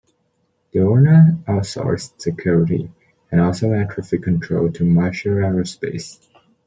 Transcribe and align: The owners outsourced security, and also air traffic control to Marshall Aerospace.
The 0.73 0.79
owners 0.79 1.35
outsourced 1.47 2.19
security, 2.19 2.91
and 3.31 3.39
also 3.39 3.69
air 3.71 3.85
traffic 3.85 4.23
control 4.23 4.71
to 4.71 4.83
Marshall 4.83 5.33
Aerospace. 5.35 6.27